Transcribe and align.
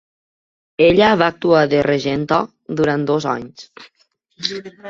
Ella 0.85 1.09
va 1.23 1.27
actuar 1.33 1.61
de 1.75 1.83
regenta 1.87 2.41
durant 2.81 3.07
dos 3.13 3.31
anys. 3.37 3.67